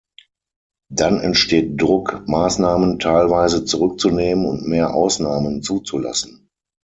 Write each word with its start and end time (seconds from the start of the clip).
Dann 0.91 1.19
entsteht 1.19 1.79
Druck, 1.79 2.23
Maßnahmen 2.27 2.97
teilweise 2.97 3.65
zurückzunehmen 3.65 4.47
und 4.47 4.67
mehr 4.67 4.95
Ausnahmen 4.95 5.61
zuzulassen. 5.61 6.49